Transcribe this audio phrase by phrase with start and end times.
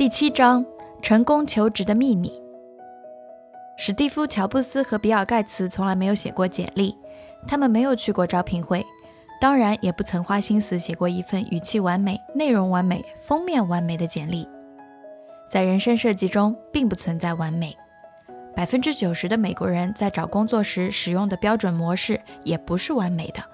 [0.00, 0.64] 第七章：
[1.02, 2.32] 成功求职的秘密。
[3.76, 6.96] 史蒂夫·乔布斯和比尔·盖茨从来没有写过简历，
[7.46, 8.82] 他们没有去过招聘会，
[9.38, 14.48] 当然也不曾花心思写过一份语气完美、内容完美、封面完美的简历。
[15.50, 17.76] 在人生设计中，并不存在完美。
[18.56, 23.44] 百分之九十的美国人在找工作时使用的标准模式也不是完美的。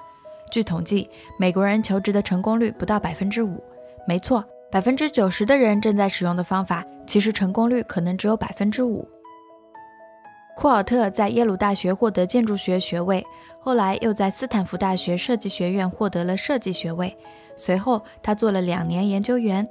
[0.48, 1.10] 据统计，
[1.40, 3.60] 美国人求职的成功率不到百分之五。
[4.06, 4.44] 没错。
[4.76, 9.08] 百分之九十的人正在使用的方法，其实成功率可能只有百分之五。
[10.54, 13.24] 库尔特在耶鲁大学获得建筑学学位，
[13.58, 17.16] 后来又在斯坦福大学设计学院获得了设计学位。
[17.56, 19.66] 随后，他做了两年研究员。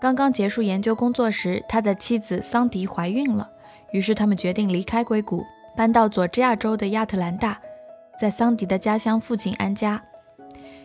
[0.00, 3.46] 刚刚结束研究工作时，他的妻子桑迪怀孕了，
[3.92, 5.44] 于是他们决定离开硅谷，
[5.76, 7.60] 搬到佐治亚州的亚特兰大，
[8.18, 10.02] 在桑迪的家乡附近安家。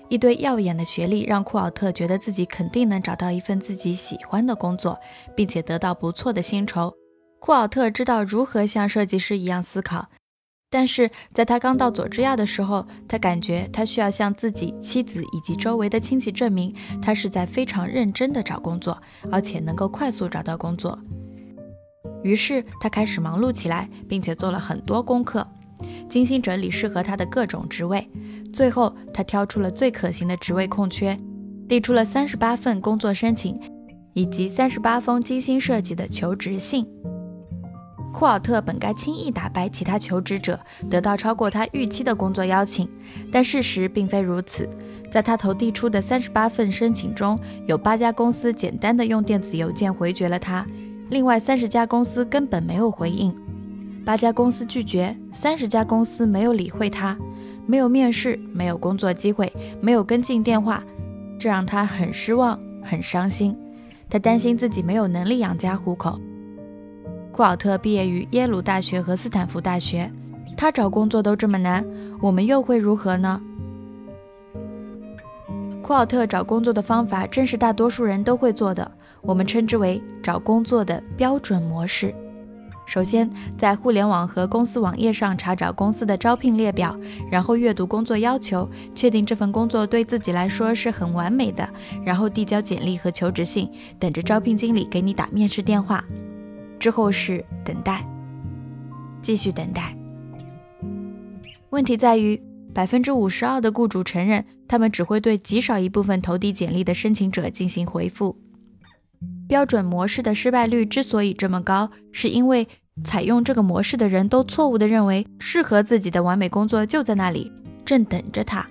[0.08, 5.00] 一堆耀眼的学历让库尔特觉得自己肯定能找到一份自己喜欢的工作，
[5.36, 6.94] 并且得到不错的薪酬。
[7.40, 10.08] 库尔特知道如何像设计师一样思考，
[10.70, 20.98] 但是在他刚到佐治亚的时候，他感觉他需要向自己、妻子以及周围的亲戚证明他是在非常认真地找工作，而且能够快速找到工作。
[22.24, 25.48] 于是他开始忙碌起来，并且做了很多功课。
[26.10, 28.10] 精心整理适合他的各种职位，
[28.56, 31.18] 最后他挑出了最可行的职位空缺，
[31.68, 33.60] 递出了三十八份工作申请，
[34.14, 36.88] 以及三十八封精心设计的求职信。
[38.14, 40.58] 库尔特本该轻易打败其他求职者，
[40.90, 42.90] 得到超过他预期的工作邀请，
[43.30, 44.70] 但事实并非如此。
[45.12, 50.66] 在他投递出的三十八份申请中，有八家公司简单的用电子邮件回绝了他，
[51.10, 53.36] 另外三十家公司根本没有回应。
[54.06, 57.18] 八家公司拒绝，三十家公司没有理会他，
[57.68, 60.84] 没有面试，没有工作机会，没有跟进电话，
[61.40, 63.56] 这让他很失望，很伤心。
[64.10, 66.20] 他担心自己没有能力养家糊口。
[67.32, 70.10] 库尔特毕业于耶鲁大学和斯坦福大学，
[70.56, 71.86] 他找工作都这么难，
[72.22, 73.42] 我们又会如何呢？
[75.82, 78.90] 库尔特找工作的方法正是大多数人都会做的，
[79.22, 82.14] 我们称之为找工作的标准模式。
[82.86, 86.98] 首先，在互联网和公司网页上查找公司的招聘列表，
[87.32, 91.68] 然后阅读工作要求，确定这份工作对自己来说是很完美的，
[92.06, 93.70] 然后递交简历和求职信，
[94.00, 96.04] 等着招聘经理给你打面试电话。
[96.80, 98.06] 之后是等待，
[99.22, 99.96] 继续等待。
[101.72, 102.40] 问题在于，
[102.74, 108.38] 百分之五十二的雇主承认，他们只会对极少一部分投递简历的申请者进行回复。
[109.48, 112.68] 标准模式的失败率之所以这么高，是因为
[113.04, 117.52] 采用这个模式的人都错误地认为适合自己的完美工作就在那里，
[117.84, 118.68] 正等着他。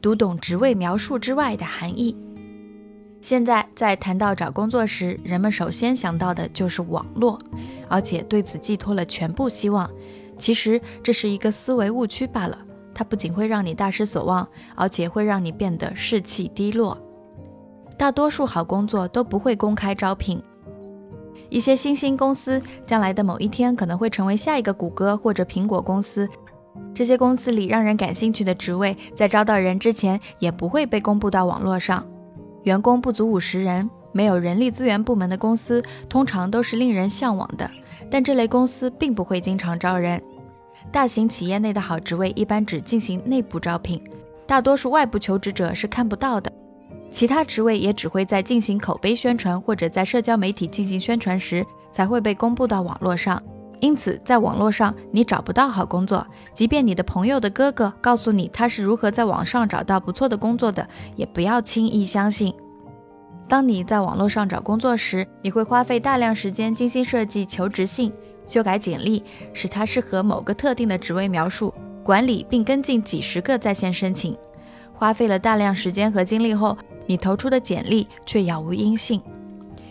[0.00, 2.16] 读懂职位描述之外的含义。
[3.20, 7.38] 现在在谈到找工作时，人们首先想到的就是网络，
[7.88, 9.88] 而且对此寄托了全部希望。
[10.36, 12.58] 其实这是一个思维误区罢了。
[13.02, 14.46] 它不仅会让你大失所望，
[14.76, 16.96] 而且会让你变得士气低落。
[17.98, 20.40] 大多数好工作都不会公开招聘。
[21.48, 26.28] 一些新兴公司将来的某一天可能会成为下一个谷歌或者苹果公司。
[26.94, 32.06] 这些公司里让人感兴趣的职位，在招到人之前也不会被公布到网络上。
[32.62, 37.68] 员工不足五十人，没有人力资源部门的公司，通常都是令人向往的。
[38.08, 40.22] 但这类公司并不会经常招人。
[40.90, 44.02] 大型企业内的好职位一般只进行内部招聘，
[44.46, 46.52] 大多数外部求职者是看不到的。
[47.10, 53.42] 其他职位也只会在进行口碑宣传或者在社交媒体进行宣传时才会被公布到网络上。
[53.80, 62.54] 因此，在网络上你找不到好工作，即便你的朋友的哥哥告诉你他是如何在网上找到不错的工作的，也不要轻易相信。
[63.48, 68.12] 当你在网络上找工作时，你会花费大量时间精心设计求职信。
[68.46, 69.22] 修改简历，
[69.52, 71.72] 使它适合某个特定的职位描述，
[72.02, 74.36] 管理并跟进几十个在线申请，
[74.92, 76.76] 花费了大量时间和精力后，
[77.06, 79.20] 你投出的简历却杳无音信，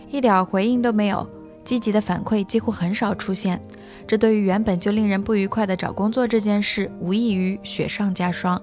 [0.09, 1.27] 一点回应都没有，
[1.63, 3.61] 积极的反馈几乎很少出现。
[4.07, 8.61] 这对于原本就令人不愉快的找工作这件事，无异于雪上加霜。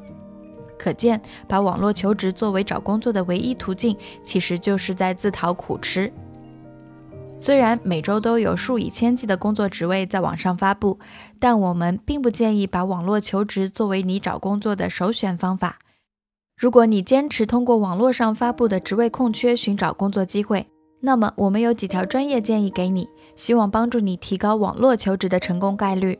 [0.78, 6.12] 可见，把网络求职作为找工作的唯一途径，其实就是在自讨苦吃。
[7.40, 10.98] 虽然每周都有数以千计的工作职位在网上发布，
[11.38, 15.78] 但我们并不建议把网络求职作为你找工作的首选方法。
[16.56, 20.66] 如果你坚持通过网络上发布的职位空缺寻找工作机会，
[21.00, 26.18] 那么我们有几条专业建议给你，希望帮助你提高网络求职的成功概率。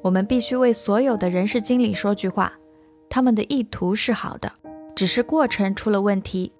[0.00, 2.52] 我们必须为所有的人事经理说句话：
[3.08, 4.52] 他们的意图是好的。
[4.94, 6.52] 只是过程出了问题。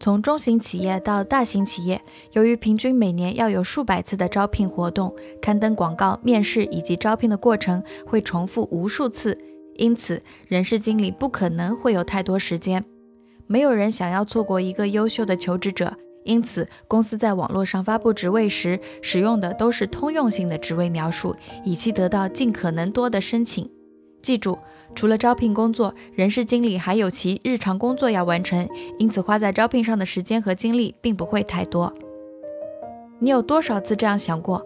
[0.00, 2.00] 从中型企业到大型企业，
[2.32, 9.36] 由于平均每年要有数百次的招聘活动、刊登广告、面试以及招聘的过程会重复无数次，
[9.74, 12.84] 因此人事经理不可能会有太多时间。
[13.48, 15.92] 没有人想要错过一个优秀的求职者，
[16.24, 21.34] 因此公司在网络上发布职位时，使用的都是通用性的职位描述，
[21.64, 23.68] 以期得到尽可能多的申请。
[24.22, 24.56] 记住。
[24.94, 28.68] 除了招聘工作，人事经理还有其日常工作要完成，
[28.98, 31.92] 因此花在招聘上的时间和精力并不会太多。
[33.20, 34.64] 你有多少次这样想过？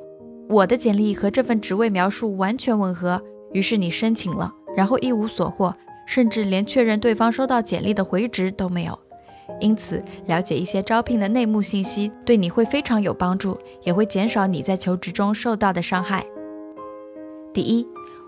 [0.49, 3.23] 我的简历和这份职位描述完全吻合，
[3.53, 5.75] 于是你申请了，然后一无所获，
[6.07, 8.99] 甚至连确认对方收到简历的回执都没有。
[9.61, 16.25] 因此，了解一些招聘的内幕信息对你会非常有帮助，也会减少你在求职中受到的伤害。
[17.53, 17.87] 第一。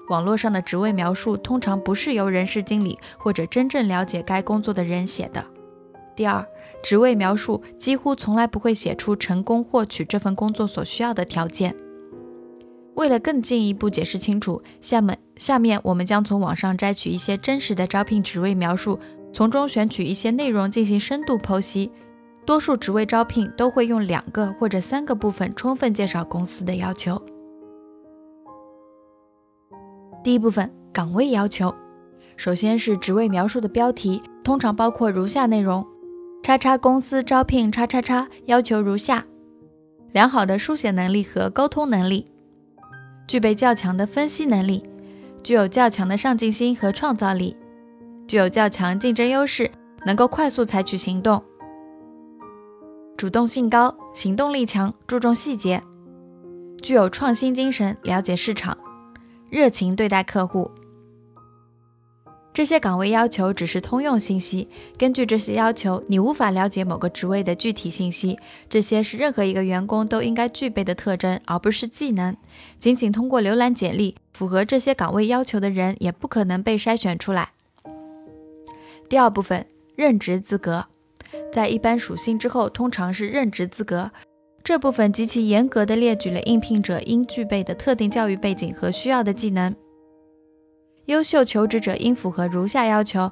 [0.08, 5.44] 网络上的职位描述通常不是由人事经理或者真正了解该工作的人写的。
[6.14, 6.46] 第二，
[6.82, 11.74] 职位描述几乎从来不会写出成功获取这份工作所需要的条件。
[12.94, 19.00] 为了更进一步解释清楚，下面下面我们将从网上摘取一些真实的招聘职位描述，
[19.32, 21.90] 从中选取一些内容进行深度剖析。
[22.46, 27.20] 多数职位招聘都会用两个或者三个部分充分介绍公司的要求。
[30.24, 31.72] 第一部分岗位要求，
[32.34, 35.86] 首先是职位描述的标题，通常包括如下内容：
[36.42, 39.26] 叉叉公司招聘叉叉叉，要求如下：
[40.12, 42.26] 良好的书写能力和沟通能力，
[43.28, 44.82] 具备较强的分析能力，
[45.42, 47.54] 具有较强的上进心和创造力，
[48.26, 49.70] 具有较强竞争优势，
[50.06, 51.42] 能够快速采取行动，
[53.18, 55.82] 主动性高，行动力强，注重细节，
[56.82, 58.74] 具有创新精神，了解市场。
[59.54, 60.68] 热情对待客户，
[62.52, 64.68] 这些岗位要求只是通用信息。
[64.98, 68.36] 根据这些要求，你无法了解某个职位的具体信息。
[68.68, 72.36] 这些是任何一个员工都应该具备的特征，而不是技能。
[72.78, 77.50] 仅仅通过浏览简历，符合这些岗位要求的人也不可能被筛选出来。
[79.08, 79.64] 第二部分，
[79.94, 80.84] 任职资格，
[81.52, 84.10] 在一般属性之后，通常是任职资格。
[84.64, 89.76] 这部分极其严格地列举了应聘者应具备的特定教育背景和需要的技能。
[91.04, 93.30] 优秀求职者应符合如下要求：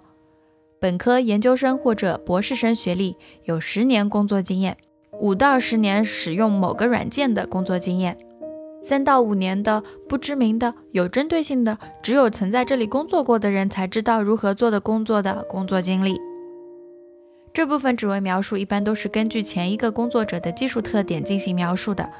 [0.79, 4.77] 本科、研究生或者博士生学历，有十年工作经验，
[5.21, 8.19] 五到十年使用某个软件的工作经验，
[8.83, 16.21] 三到五年的不知名的、有针对性的、只有曾在这里工作过的人才知道如何做的工作的工作经历。
[17.55, 22.11] 这部分职位描述一般都是根据前一个工作者的技术特点进行描述的，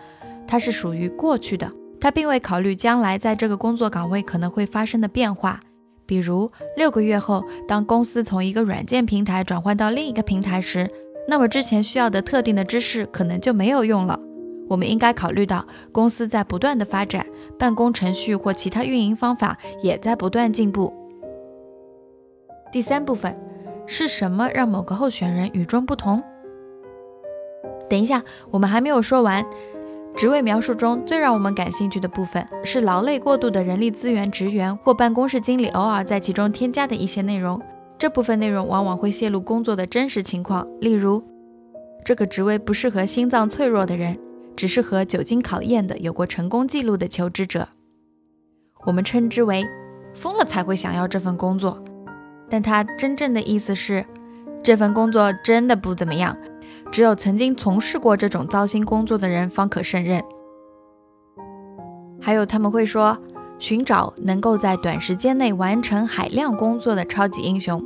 [0.47, 5.61] 它是属于过去的，它并未考虑将来在这个工作岗位可能会发生的变化。
[6.05, 10.91] 比如六个月后，当公司从一个软件平台转换到另一个平台时，
[11.27, 14.21] 那么之前需要的特定的知识可能就没有用了。
[14.69, 17.25] 我们应该考虑到公司在不断的发展，
[17.59, 20.93] 办公程序或其他运营方法也在不断进步。
[22.71, 23.35] 第三部分。
[23.87, 26.23] 是什么让某个候选人与众不同？
[27.89, 29.45] 等一下，我们还没有说完。
[30.15, 37.61] 职位描述中最让我们感兴趣的部分是劳累过度的人力资源职员或办公室经理偶尔在其中添加的一些内容。
[37.99, 41.23] 这部分内容往往会泄露工作的真实情况，例如，
[42.05, 44.19] 这个职位不适合心脏脆弱的人，
[44.57, 47.69] 只适合久经考验的、有过成功记录的求职者。
[48.85, 49.65] 我们称之为
[50.13, 51.83] “疯了才会想要这份工作”。
[52.53, 54.05] 但他真正的意思是，
[54.63, 56.37] 这份工作真的不怎么样，
[56.91, 60.23] 只有曾经从事过这种糟心工作的人方可胜任。
[62.21, 63.17] 还有他们会说，
[63.59, 67.83] 寻找能够在短时间内完成海量工作的超级英雄。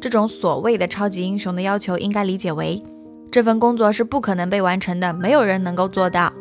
[0.00, 2.82] 这种所谓的超级英雄的要求，应该理解为，
[3.30, 6.32] 这份工作是不可能被完成的，没有人能够做到。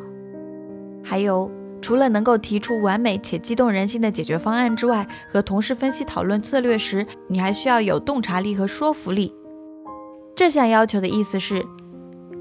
[1.04, 1.52] 还有。
[1.84, 9.34] 除了能够提出完美且激动人心的解决方案之外，和同事分析讨论策略时，你还需要有洞察力和说服力。
[10.34, 11.64] 这项要求的意思是，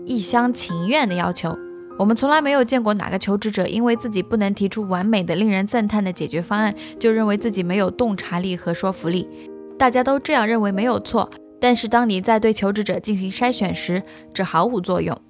[0.06, 1.58] 一厢情愿的要求。
[1.98, 9.28] 我们从来没有见过哪个求职者因为自己不能提出完美的、令人赞叹的解决方案，就认为自己没有洞察力和说服力。
[9.76, 11.28] 大家都这样认为没有错，
[11.60, 15.20] 但是当你在对求职者进行筛选时，这毫无作用。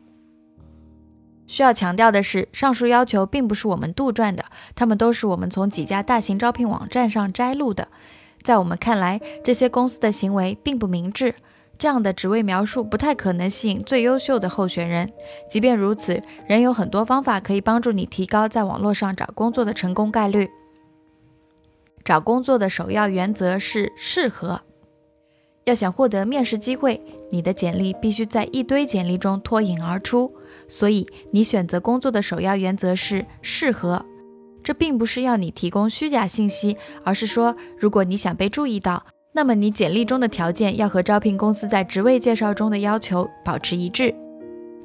[1.52, 4.42] 需要强调的是，上述要求并不是我们杜撰的，
[4.75, 7.88] 它们都是我们从几家大型招聘网站上摘录的。
[8.42, 11.35] 在我们看来，这些公司的行为并不明智，
[11.76, 15.12] 这样的职位描述不太可能吸引最优秀的候选人。
[15.47, 20.49] 即便如此，仍有很多方法可以帮助你提高在网络上找工作的成功概率。
[22.02, 24.62] 找工作的首要原则是适合。
[25.64, 27.00] 要想获得面试机会，
[27.31, 30.33] 你的简历必须在一堆简历中脱颖而出。
[30.69, 34.04] 所以，你选择工作的首要原则是适合。
[34.62, 39.04] 这并不是要你提供虚假信息，而是说，如果你想被注意到，
[39.35, 44.14] 那么你简历中的条件要和招聘公司在职位介绍中的要求保持一致。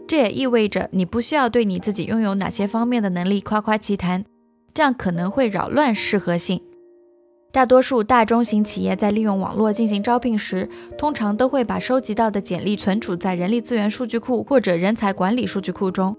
[0.08, 4.24] 这也意味着你不需要对你自己拥有哪些方面的能力夸夸其谈，
[4.74, 6.62] 这样可能会扰乱适合性。
[7.52, 16.16] 大多数大中型企业在利用网络进行招聘时，通常都会把收集到的简历存储在人力资源数据库或者人才管理数据库中。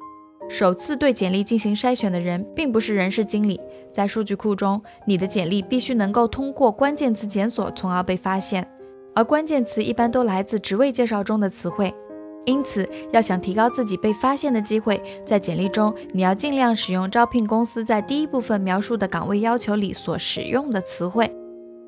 [0.49, 3.61] 首次对简历进行筛选的人并不是人事经理，
[3.93, 8.67] 在数据库中，你的简历必须能够通过关键词检索，从而被发现。
[9.15, 11.95] 而关键词一般都来自职位介绍中的词汇，
[12.49, 21.31] 因此要想提高自己被发现的机会，在简历中你要尽量使用招聘公司在第一部分描述的岗位要求里所使用的词汇。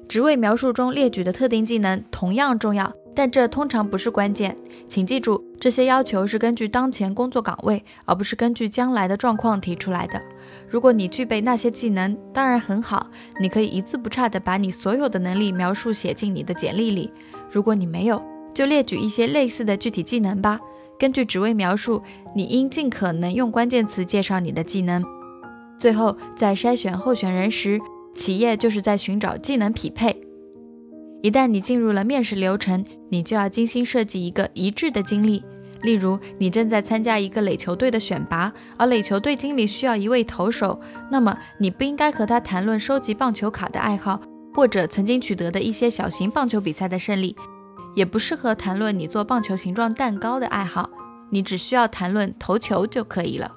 [0.07, 2.93] 职位描述中列举的特定技能同样重要。
[3.13, 10.23] 但这通常不是关键，请记住，这些要求是根据当前工作岗位，而不是根据将来的状况提出来的。
[10.69, 13.09] 如果你具备那些技能，当然很好，
[13.41, 17.13] 你可以一字不差地把你所有的能力描述写进你的简历里。
[17.51, 18.23] 如果你没有，
[18.55, 20.61] 就列举一些类似的具体技能吧。
[20.99, 22.03] 根据职位描述，
[22.35, 25.03] 你应尽可能用关键词介绍你的技能。
[25.79, 27.81] 最后，在筛选候选人时，
[28.15, 30.21] 企业就是在寻找技能匹配。
[31.23, 35.43] 一旦你进入了面试流程，你就要精心设计一个一致的经历。
[35.83, 40.79] 例如，你正在参加一个垒球队的选拔，而垒球队经理需要一位投手，
[41.11, 44.21] 那么你不应该和他谈论收集棒球卡的爱好，
[44.53, 47.35] 或者曾经取得的一些小型棒球比赛的胜利，
[47.95, 50.91] 也不适合谈论你做棒球形状蛋糕的爱好。
[51.31, 53.55] 你只需要谈论投球就可以了。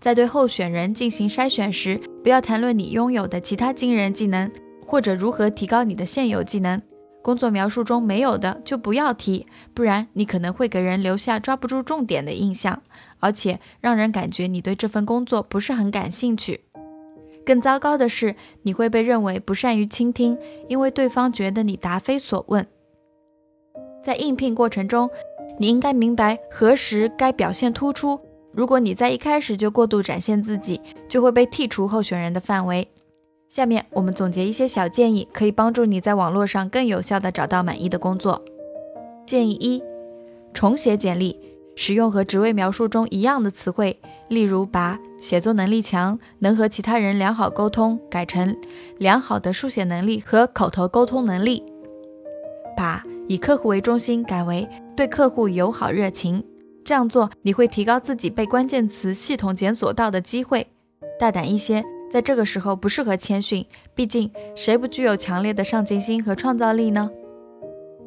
[0.00, 4.48] 在对候选人进行筛选时，不要谈论你拥有的其他惊人技能，
[4.86, 6.80] 或者如何提高你的现有技能。
[7.20, 9.44] 工作描述中没有的就不要提，
[9.74, 12.80] 不然你可能会给人留下抓不住重点的印象，
[13.18, 16.60] 而且让人感觉你对这份工作不是很感兴趣。
[17.44, 22.64] 更糟糕的是，你会被认为不善于倾听，因为对方觉得你答非所问。
[24.08, 25.10] 在应聘过程中，
[25.58, 28.18] 你应该明白何时该表现突出。
[28.52, 32.88] 如果你在一开始就过度展现自己，就会被剔除候选人的范围。
[33.50, 38.42] 下面我们总结一些小建议，可以帮助你在网络上更有效地找到满意的工作。
[39.26, 39.82] 建议一：
[40.54, 41.38] 重写简历，
[41.76, 48.56] 使用和职位描述中一样的词汇，例如把“写作能力强，能和其他人良好沟通”改成
[48.96, 51.62] “良好的书写能力和口头沟通能力”，
[52.74, 56.42] 把“以客户为中心”改为“对客户友好热情”。
[56.84, 60.66] 这样做你会提高自己被关键词系统检索到的机会。
[61.20, 61.84] 大胆一些。
[62.10, 67.10] 在这个时候不适合谦逊，毕竟谁不具有强烈的上进心和创造力呢？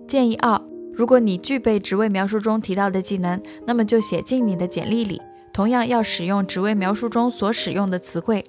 [0.07, 0.59] 建议二：
[0.91, 5.21] 如果你具备职位描述中提到的技能，那么就写进你的简历里，
[5.53, 8.43] 同样要使用职位描述中所使用的词汇。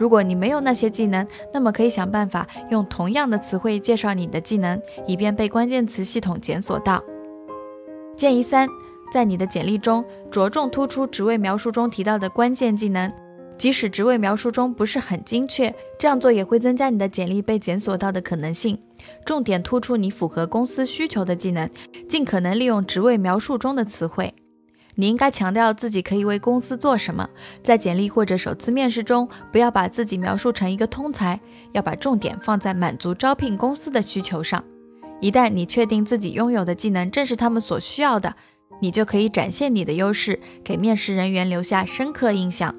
[0.00, 7.04] 如果你没有那些技能，那么可以想办法用同样的词汇介绍你的技能，以便被关键词系统检索到。
[8.16, 8.66] 建议三：
[9.12, 13.12] 在你的简历中着重突出职位描述中提到的关键技能。
[13.58, 18.80] 即使职位描述中不是很精确，这样做也会增加你的简历被检索到的可能性。
[19.26, 21.68] 重点突出你符合公司需求的技能，
[22.08, 24.32] 尽可能利用职位描述中的词汇。
[25.00, 27.26] 你应该强调自己可以为公司做什么。
[27.62, 31.40] 在简历或者首次面试中，不要把自己描述成一个通才，
[31.72, 34.62] 要把重点放在满足招聘公司的需求上。
[35.18, 38.36] 一旦你确定自己拥有的技能正是他们所需要的，
[38.82, 42.74] 你就可以展现你的优势，给面试人员留下深刻印象。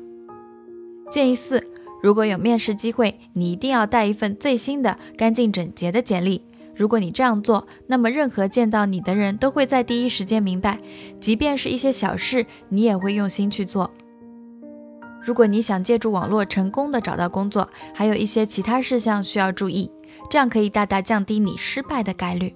[1.09, 1.65] 建议四：
[2.03, 6.43] 如果有面试机会，你一定要带一份最新的、干净整洁的简历。
[6.75, 10.79] 如果你这样做，那么任何见到你的人都会在第一时间明白，
[11.19, 13.91] 即便是一些小事，你也会用心去做。
[15.21, 19.91] 如果你想借助网络成功的找到工作，还有一些其他事项需要注意，
[20.29, 22.55] 这样可以大大降低你失败的概率。